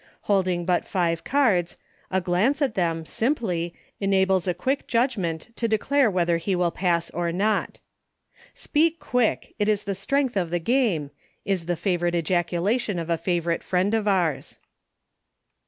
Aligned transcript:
Holding 0.21 0.65
but 0.65 0.83
five 0.83 1.23
cards, 1.23 1.77
a 2.09 2.19
glance 2.21 2.59
at 2.59 2.73
them, 2.73 3.05
simply, 3.05 3.75
enables 3.99 4.47
a 4.47 4.53
quick 4.55 4.87
judgment 4.87 5.55
to 5.57 5.67
declare 5.67 6.09
whether 6.09 6.37
he 6.37 6.55
will 6.55 6.71
pass, 6.71 7.11
or 7.11 7.31
not." 7.31 7.79
Speak 8.65 8.99
quick— 8.99 9.53
it 9.59 9.69
is 9.69 9.83
the 9.83 9.93
strength 9.93 10.35
of 10.35 10.49
the 10.49 10.57
game," 10.57 11.11
is 11.45 11.67
the 11.67 11.75
favorite 11.75 12.15
ejaculation 12.15 12.97
of 12.97 13.11
a 13.11 13.15
favorite 13.19 13.61
friend 13.61 13.93
of 13.93 14.07
ours. 14.07 14.57